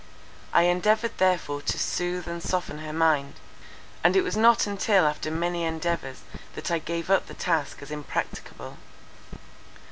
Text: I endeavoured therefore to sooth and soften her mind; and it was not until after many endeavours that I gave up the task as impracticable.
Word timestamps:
I 0.51 0.63
endeavoured 0.63 1.19
therefore 1.19 1.61
to 1.61 1.77
sooth 1.77 2.25
and 2.25 2.41
soften 2.41 2.79
her 2.79 2.91
mind; 2.91 3.35
and 4.03 4.15
it 4.15 4.23
was 4.23 4.35
not 4.35 4.65
until 4.65 5.05
after 5.05 5.29
many 5.29 5.63
endeavours 5.63 6.21
that 6.55 6.71
I 6.71 6.79
gave 6.79 7.11
up 7.11 7.27
the 7.27 7.35
task 7.35 7.83
as 7.83 7.91
impracticable. 7.91 8.77